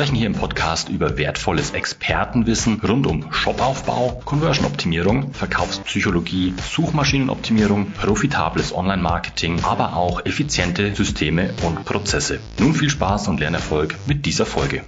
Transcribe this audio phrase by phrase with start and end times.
[0.00, 9.62] sprechen hier im Podcast über wertvolles Expertenwissen rund um Shopaufbau, Conversion-Optimierung, Verkaufspsychologie, Suchmaschinenoptimierung, profitables Online-Marketing,
[9.62, 12.40] aber auch effiziente Systeme und Prozesse.
[12.58, 14.84] Nun viel Spaß und Lernerfolg mit dieser Folge.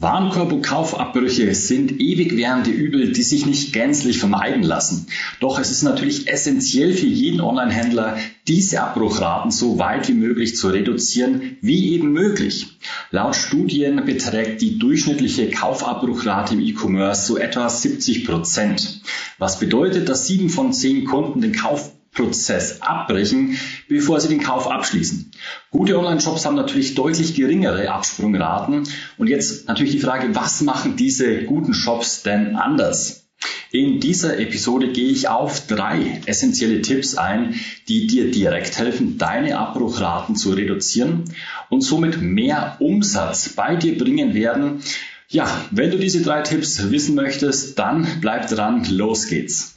[0.00, 5.08] Warenkorb- und Kaufabbrüche sind ewig währende Übel, die sich nicht gänzlich vermeiden lassen.
[5.40, 8.16] Doch es ist natürlich essentiell für jeden Online-Händler,
[8.46, 12.78] diese Abbruchraten so weit wie möglich zu reduzieren, wie eben möglich.
[13.10, 19.00] Laut Studien beträgt die durchschnittliche Kaufabbruchrate im E-Commerce so etwa 70 Prozent.
[19.38, 23.56] Was bedeutet, dass sieben von zehn Kunden den Kauf Prozess abbrechen,
[23.88, 25.30] bevor sie den Kauf abschließen.
[25.70, 28.82] Gute Online-Shops haben natürlich deutlich geringere Absprungraten.
[29.18, 33.28] Und jetzt natürlich die Frage, was machen diese guten Shops denn anders?
[33.70, 37.54] In dieser Episode gehe ich auf drei essentielle Tipps ein,
[37.86, 41.24] die dir direkt helfen, deine Abbruchraten zu reduzieren
[41.70, 44.82] und somit mehr Umsatz bei dir bringen werden.
[45.28, 49.74] Ja, wenn du diese drei Tipps wissen möchtest, dann bleib dran, los geht's.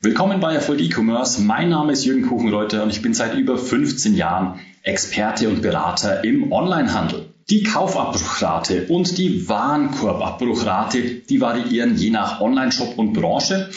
[0.00, 1.42] Willkommen bei Erfolg E-Commerce.
[1.42, 6.22] Mein Name ist Jürgen Kuchenreuter und ich bin seit über 15 Jahren Experte und Berater
[6.22, 7.34] im Onlinehandel.
[7.50, 13.70] Die Kaufabbruchrate und die Warenkorbabbruchrate, die variieren je nach Online-Shop und Branche.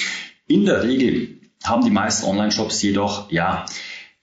[0.45, 3.66] In der Regel haben die meisten Online-Shops jedoch, ja,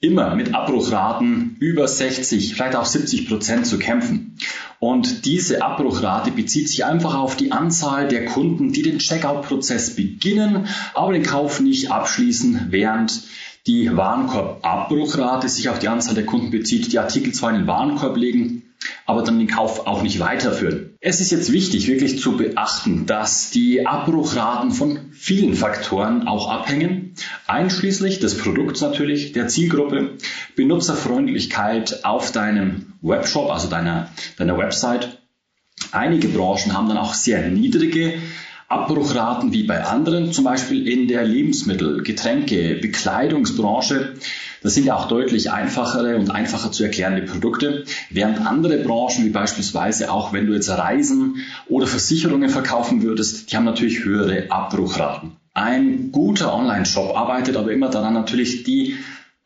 [0.01, 4.37] immer mit Abbruchraten über 60, vielleicht auch 70 Prozent zu kämpfen.
[4.79, 10.69] Und diese Abbruchrate bezieht sich einfach auf die Anzahl der Kunden, die den Checkout-Prozess beginnen,
[10.95, 13.23] aber den Kauf nicht abschließen, während
[13.67, 18.17] die Warenkorb-Abbruchrate sich auf die Anzahl der Kunden bezieht, die Artikel zwar in den Warenkorb
[18.17, 18.63] legen,
[19.07, 20.97] aber dann den Kauf auch nicht weiterführen.
[21.01, 27.15] Es ist jetzt wichtig, wirklich zu beachten, dass die Abbruchraten von vielen Faktoren auch abhängen,
[27.47, 30.19] einschließlich des Produkts natürlich, der Zielgruppe,
[30.57, 35.19] Benutzerfreundlichkeit auf deinem Webshop, also deiner, deiner Website.
[35.93, 38.15] Einige Branchen haben dann auch sehr niedrige
[38.69, 44.15] Abbruchraten wie bei anderen, zum Beispiel in der Lebensmittel-, Getränke-, Bekleidungsbranche.
[44.63, 49.31] Das sind ja auch deutlich einfachere und einfacher zu erklärende Produkte, während andere Branchen, wie
[49.31, 55.33] beispielsweise auch wenn du jetzt Reisen oder Versicherungen verkaufen würdest, die haben natürlich höhere Abbruchraten.
[55.55, 58.97] Ein guter Online-Shop arbeitet aber immer daran, natürlich die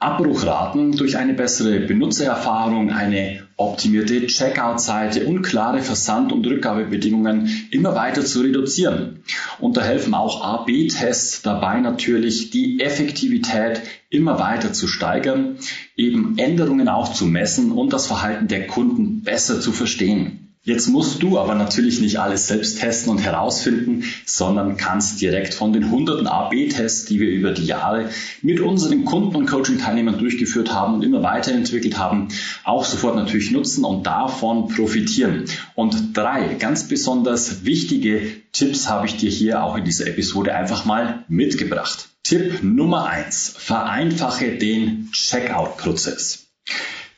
[0.02, 8.24] Abbruchraten durch eine bessere Benutzererfahrung, eine optimierte Checkout-Seite und klare Versand- und Rückgabebedingungen immer weiter
[8.24, 9.22] zu reduzieren.
[9.60, 15.58] Und da helfen auch A-B-Tests dabei natürlich, die Effektivität immer weiter zu steigern,
[15.96, 20.51] eben Änderungen auch zu messen und das Verhalten der Kunden besser zu verstehen.
[20.64, 25.72] Jetzt musst du aber natürlich nicht alles selbst testen und herausfinden, sondern kannst direkt von
[25.72, 28.10] den hunderten A-B-Tests, die wir über die Jahre
[28.42, 32.28] mit unseren Kunden und Coaching-Teilnehmern durchgeführt haben und immer weiterentwickelt haben,
[32.62, 35.46] auch sofort natürlich nutzen und davon profitieren.
[35.74, 38.22] Und drei ganz besonders wichtige
[38.52, 42.08] Tipps habe ich dir hier auch in dieser Episode einfach mal mitgebracht.
[42.22, 46.46] Tipp Nummer eins: Vereinfache den Checkout-Prozess.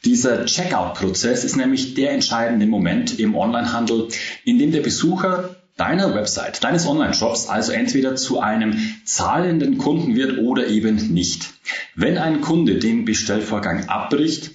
[0.04, 4.08] Dieser Checkout-Prozess ist nämlich der entscheidende Moment im Onlinehandel,
[4.44, 10.38] in dem der Besucher deiner Website, deines Online-Shops also entweder zu einem zahlenden Kunden wird
[10.38, 11.54] oder eben nicht.
[11.94, 14.52] Wenn ein Kunde den Bestellvorgang abbricht,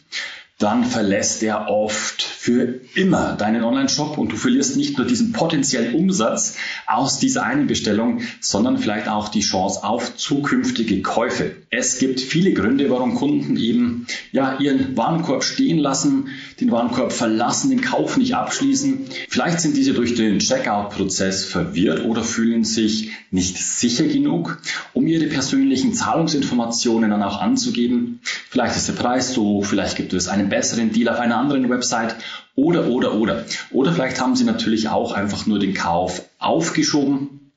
[0.59, 5.95] dann verlässt er oft für immer deinen Online-Shop und du verlierst nicht nur diesen potenziellen
[5.95, 11.55] Umsatz aus dieser einen Bestellung, sondern vielleicht auch die Chance auf zukünftige Käufe.
[11.69, 16.27] Es gibt viele Gründe, warum Kunden eben ja ihren Warenkorb stehen lassen,
[16.59, 19.05] den Warenkorb verlassen, den Kauf nicht abschließen.
[19.29, 24.61] Vielleicht sind diese durch den Checkout-Prozess verwirrt oder fühlen sich nicht sicher genug,
[24.93, 28.19] um ihre persönlichen Zahlungsinformationen dann auch anzugeben.
[28.49, 32.15] Vielleicht ist der Preis so, vielleicht gibt es einen besseren Deal auf einer anderen Website
[32.55, 33.45] oder, oder, oder.
[33.71, 37.51] Oder vielleicht haben Sie natürlich auch einfach nur den Kauf aufgeschoben,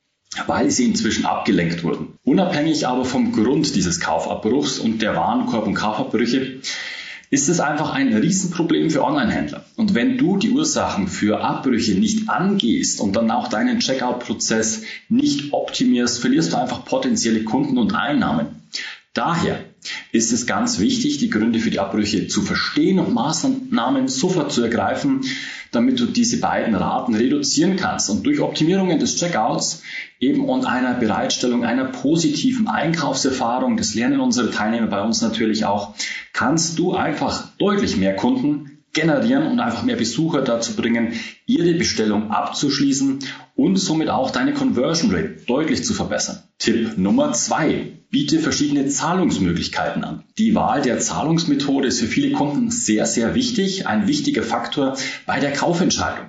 [0.46, 2.14] weil Sie inzwischen abgelenkt wurden.
[2.24, 6.60] Unabhängig aber vom Grund dieses Kaufabbruchs und der Warenkorb- und Kaufabbrüche
[7.32, 9.64] ist es einfach ein Riesenproblem für Online-Händler.
[9.76, 15.54] Und wenn du die Ursachen für Abbrüche nicht angehst und dann auch deinen Checkout-Prozess nicht
[15.54, 18.68] optimierst, verlierst du einfach potenzielle Kunden und Einnahmen.
[19.14, 19.64] Daher
[20.12, 24.62] ist es ganz wichtig, die Gründe für die Abbrüche zu verstehen und Maßnahmen sofort zu
[24.62, 25.22] ergreifen,
[25.72, 28.10] damit du diese beiden Raten reduzieren kannst.
[28.10, 29.82] Und durch Optimierungen des Checkouts
[30.20, 35.94] eben und einer Bereitstellung einer positiven Einkaufserfahrung, das lernen unsere Teilnehmer bei uns natürlich auch,
[36.32, 41.14] kannst du einfach deutlich mehr Kunden generieren und einfach mehr Besucher dazu bringen,
[41.46, 43.20] ihre Bestellung abzuschließen
[43.54, 46.42] und somit auch deine Conversion Rate deutlich zu verbessern.
[46.58, 47.98] Tipp Nummer zwei.
[48.10, 50.24] Biete verschiedene Zahlungsmöglichkeiten an.
[50.36, 55.40] Die Wahl der Zahlungsmethode ist für viele Kunden sehr, sehr wichtig, ein wichtiger Faktor bei
[55.40, 56.26] der Kaufentscheidung.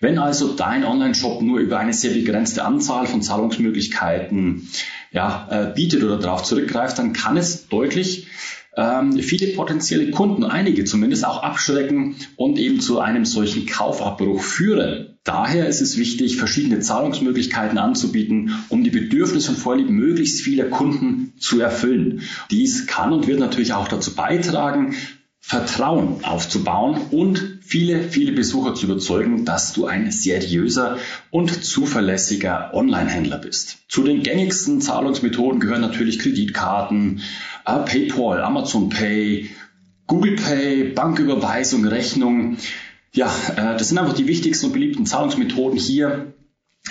[0.00, 4.66] Wenn also dein Online-Shop nur über eine sehr begrenzte Anzahl von Zahlungsmöglichkeiten
[5.12, 8.28] ja, äh, bietet oder darauf zurückgreift, dann kann es deutlich
[8.76, 15.16] ähm, viele potenzielle Kunden, einige zumindest, auch abschrecken und eben zu einem solchen Kaufabbruch führen.
[15.24, 21.32] Daher ist es wichtig, verschiedene Zahlungsmöglichkeiten anzubieten, um die Bedürfnisse und Vorlieben möglichst vieler Kunden
[21.38, 22.22] zu erfüllen.
[22.52, 24.94] Dies kann und wird natürlich auch dazu beitragen,
[25.48, 30.98] Vertrauen aufzubauen und viele, viele Besucher zu überzeugen, dass du ein seriöser
[31.30, 33.78] und zuverlässiger Online-Händler bist.
[33.88, 37.20] Zu den gängigsten Zahlungsmethoden gehören natürlich Kreditkarten,
[37.64, 39.48] äh, PayPal, Amazon Pay,
[40.08, 42.56] Google Pay, Banküberweisung, Rechnung.
[43.14, 46.34] Ja, äh, das sind einfach die wichtigsten und beliebten Zahlungsmethoden hier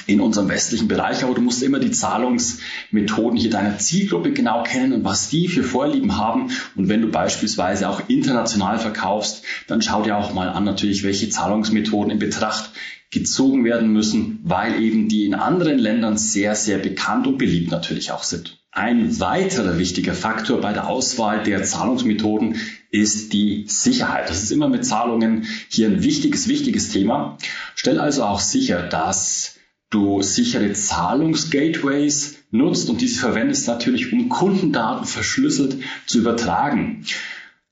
[0.07, 4.93] in unserem westlichen Bereich, aber du musst immer die Zahlungsmethoden hier deiner Zielgruppe genau kennen
[4.93, 6.51] und was die für Vorlieben haben.
[6.75, 11.29] Und wenn du beispielsweise auch international verkaufst, dann schau dir auch mal an natürlich, welche
[11.29, 12.71] Zahlungsmethoden in Betracht
[13.11, 18.11] gezogen werden müssen, weil eben die in anderen Ländern sehr, sehr bekannt und beliebt natürlich
[18.11, 18.59] auch sind.
[18.71, 22.57] Ein weiterer wichtiger Faktor bei der Auswahl der Zahlungsmethoden
[22.91, 24.29] ist die Sicherheit.
[24.29, 27.37] Das ist immer mit Zahlungen hier ein wichtiges, wichtiges Thema.
[27.75, 29.55] Stell also auch sicher, dass
[29.95, 37.05] du sichere Zahlungsgateways nutzt und diese verwendest natürlich, um Kundendaten verschlüsselt zu übertragen.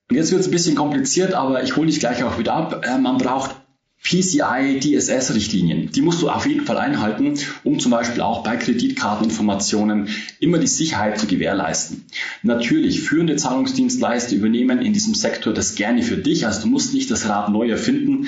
[0.10, 2.86] Und jetzt wird es ein bisschen kompliziert, aber ich hole dich gleich auch wieder ab.
[2.86, 3.56] Äh, man braucht
[4.04, 5.90] PCI DSS-Richtlinien.
[5.92, 10.10] Die musst du auf jeden Fall einhalten, um zum Beispiel auch bei Kreditkarteninformationen
[10.42, 12.04] immer die Sicherheit zu gewährleisten.
[12.42, 16.46] Natürlich, führende Zahlungsdienstleister übernehmen in diesem Sektor das gerne für dich.
[16.46, 18.28] Also du musst nicht das Rad neu erfinden.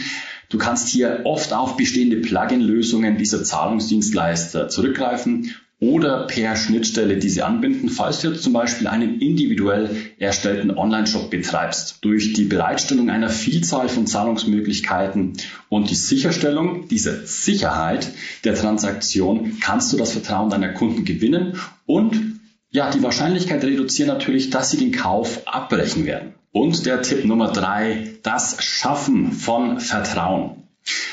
[0.49, 7.89] Du kannst hier oft auf bestehende Plugin-Lösungen dieser Zahlungsdienstleister zurückgreifen oder per Schnittstelle diese anbinden,
[7.89, 11.97] falls du jetzt zum Beispiel einen individuell erstellten Online-Shop betreibst.
[12.01, 15.33] Durch die Bereitstellung einer Vielzahl von Zahlungsmöglichkeiten
[15.67, 18.07] und die Sicherstellung dieser Sicherheit
[18.45, 22.39] der Transaktion kannst du das Vertrauen deiner Kunden gewinnen und
[22.71, 26.33] ja, die Wahrscheinlichkeit reduzieren natürlich, dass sie den Kauf abbrechen werden.
[26.55, 30.63] Und der Tipp Nummer drei, das Schaffen von Vertrauen.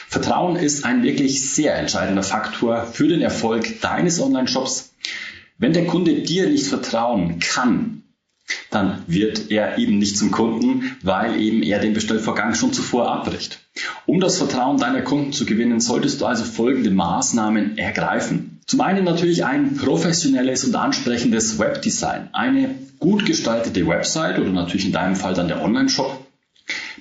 [0.06, 4.94] Vertrauen ist ein wirklich sehr entscheidender Faktor für den Erfolg deines Online-Shops.
[5.58, 8.01] Wenn der Kunde dir nicht vertrauen kann,
[8.70, 13.60] dann wird er eben nicht zum Kunden, weil eben er den Bestellvorgang schon zuvor abbricht.
[14.06, 18.60] Um das Vertrauen deiner Kunden zu gewinnen, solltest du also folgende Maßnahmen ergreifen.
[18.66, 24.92] Zum einen natürlich ein professionelles und ansprechendes Webdesign, eine gut gestaltete Website oder natürlich in
[24.92, 26.26] deinem Fall dann der Online-Shop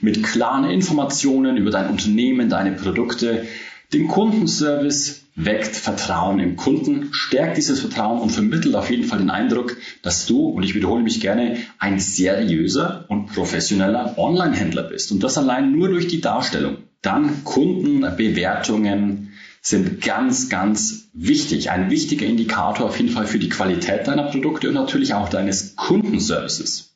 [0.02, 3.46] mit klaren Informationen über dein Unternehmen, deine Produkte.
[3.94, 9.30] Den Kundenservice weckt Vertrauen im Kunden, stärkt dieses Vertrauen und vermittelt auf jeden Fall den
[9.30, 15.12] Eindruck, dass du, und ich wiederhole mich gerne, ein seriöser und professioneller Online-Händler bist.
[15.12, 16.78] Und das allein nur durch die Darstellung.
[17.02, 21.70] Dann Kundenbewertungen sind ganz, ganz wichtig.
[21.72, 25.76] Ein wichtiger Indikator auf jeden Fall für die Qualität deiner Produkte und natürlich auch deines
[25.76, 26.91] Kundenservices.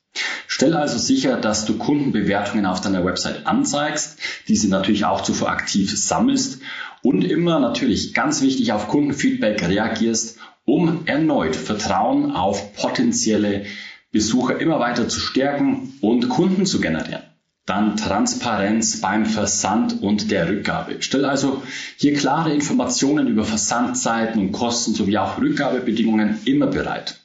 [0.47, 5.97] Stelle also sicher, dass du Kundenbewertungen auf deiner Website anzeigst, diese natürlich auch zuvor aktiv
[5.97, 6.61] sammelst
[7.01, 13.65] und immer natürlich ganz wichtig auf Kundenfeedback reagierst, um erneut Vertrauen auf potenzielle
[14.11, 17.23] Besucher immer weiter zu stärken und Kunden zu generieren.
[17.65, 20.97] Dann Transparenz beim Versand und der Rückgabe.
[20.99, 21.63] Stell also
[21.97, 27.19] hier klare Informationen über Versandzeiten und Kosten sowie auch Rückgabebedingungen immer bereit.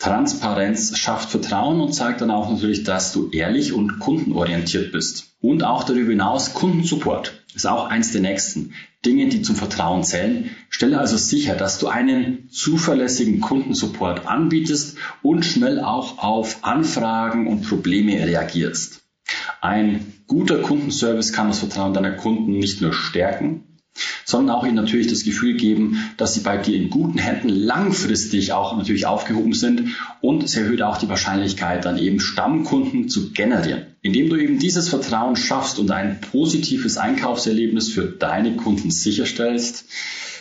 [0.00, 5.36] Transparenz schafft Vertrauen und zeigt dann auch natürlich, dass du ehrlich und kundenorientiert bist.
[5.42, 8.72] Und auch darüber hinaus Kundensupport ist auch eins der nächsten
[9.04, 10.50] Dinge, die zum Vertrauen zählen.
[10.70, 17.68] Stelle also sicher, dass du einen zuverlässigen Kundensupport anbietest und schnell auch auf Anfragen und
[17.68, 19.02] Probleme reagierst.
[19.60, 23.69] Ein guter Kundenservice kann das Vertrauen deiner Kunden nicht nur stärken,
[24.24, 28.52] sondern auch ihnen natürlich das Gefühl geben, dass sie bei dir in guten Händen langfristig
[28.52, 33.86] auch natürlich aufgehoben sind und es erhöht auch die Wahrscheinlichkeit, dann eben Stammkunden zu generieren.
[34.02, 39.84] Indem du eben dieses Vertrauen schaffst und ein positives Einkaufserlebnis für deine Kunden sicherstellst,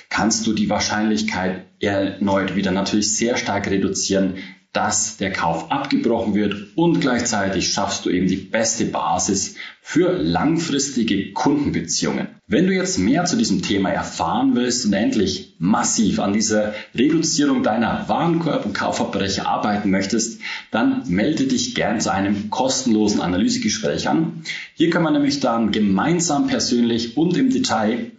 [0.09, 4.35] kannst du die Wahrscheinlichkeit erneut wieder natürlich sehr stark reduzieren,
[4.79, 11.33] dass der Kauf abgebrochen wird und gleichzeitig schaffst du eben die beste Basis für langfristige
[11.33, 12.29] Kundenbeziehungen.
[12.47, 17.61] Wenn du jetzt mehr zu diesem Thema erfahren willst und endlich massiv an dieser Reduzierung
[17.61, 20.39] deiner Warenkorb- und Kaufabbrecher arbeiten möchtest,
[20.71, 24.43] dann melde dich gern zu einem kostenlosen Analysegespräch an.
[24.75, 28.11] Hier kann man nämlich dann gemeinsam persönlich und im Detail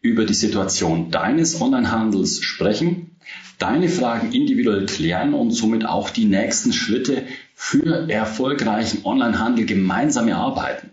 [0.00, 3.15] über die Situation deines Onlinehandels sprechen
[3.58, 10.90] deine Fragen individuell klären und somit auch die nächsten Schritte für erfolgreichen Onlinehandel gemeinsam erarbeiten.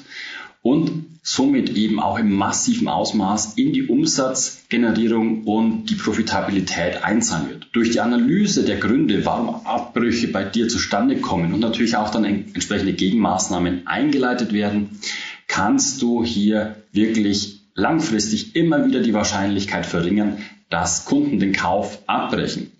[0.63, 7.67] und somit eben auch im massiven Ausmaß in die Umsatzgenerierung und die Profitabilität einzahlen wird.
[7.73, 12.25] Durch die Analyse der Gründe, warum Abbrüche bei dir zustande kommen und natürlich auch dann
[12.25, 14.99] entsprechende Gegenmaßnahmen eingeleitet werden,
[15.47, 22.71] kannst du hier wirklich langfristig immer wieder die Wahrscheinlichkeit verringern, dass Kunden den Kauf abbrechen.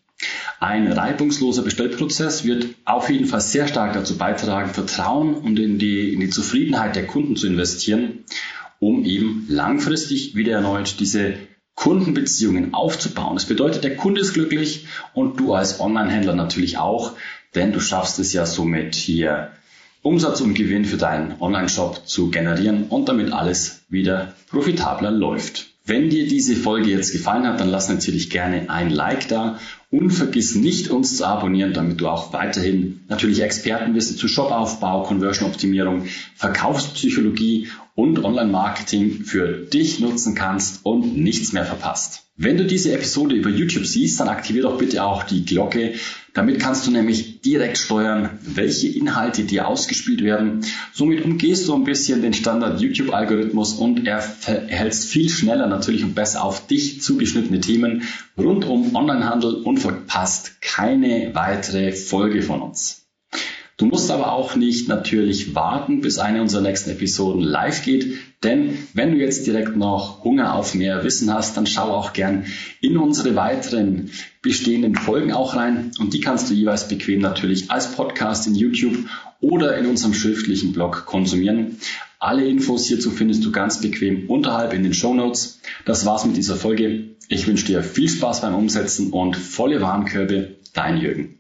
[0.60, 6.14] Ein reibungsloser Bestellprozess wird auf jeden Fall sehr stark dazu beitragen, Vertrauen und in die,
[6.14, 8.26] in die Zufriedenheit der Kunden zu investieren,
[8.80, 11.36] um eben langfristig wieder erneut diese
[11.76, 13.36] Kundenbeziehungen aufzubauen.
[13.36, 17.14] Das bedeutet, der Kunde ist glücklich und du als Online-Händler natürlich auch,
[17.54, 19.52] denn du schaffst es ja somit hier
[20.02, 25.68] Umsatz und Gewinn für deinen Online-Shop zu generieren und damit alles wieder profitabler läuft.
[25.88, 29.58] Wenn dir diese Folge jetzt gefallen hat, dann lass natürlich gerne ein Like da
[29.90, 36.04] und vergiss nicht, uns zu abonnieren, damit du auch weiterhin natürlich Expertenwissen zu Shopaufbau, Conversion-Optimierung,
[36.36, 42.28] Verkaufspsychologie und Online-Marketing für dich nutzen kannst und nichts mehr verpasst.
[42.36, 45.96] Wenn du diese Episode über YouTube siehst, dann aktiviere doch bitte auch die Glocke.
[46.36, 50.64] Damit kannst du nämlich direkt steuern, welche Inhalte dir ausgespielt werden.
[50.94, 56.44] Somit umgehst du ein bisschen den Standard YouTube-Algorithmus und erhältst viel schneller natürlich und besser
[56.44, 58.04] auf dich zugeschnittene Themen
[58.38, 63.07] rund um Onlinehandel und verpasst keine weitere Folge von uns.
[63.78, 68.76] Du musst aber auch nicht natürlich warten, bis eine unserer nächsten Episoden live geht, denn
[68.96, 72.46] wenn du jetzt direkt noch Hunger auf mehr Wissen hast, dann schau auch gern
[72.82, 74.10] in unsere weiteren
[74.42, 78.98] bestehenden Folgen auch rein und die kannst du jeweils bequem natürlich als Podcast in YouTube
[79.42, 81.78] oder in unserem schriftlichen Blog konsumieren.
[82.18, 85.60] Alle Infos hierzu findest du ganz bequem unterhalb in den Show Notes.
[85.86, 87.10] Das war's mit dieser Folge.
[87.30, 90.56] Ich wünsche dir viel Spaß beim Umsetzen und volle Warenkörbe.
[90.74, 91.38] Dein Jürgen.